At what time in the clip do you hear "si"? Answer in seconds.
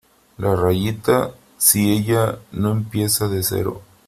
1.59-1.91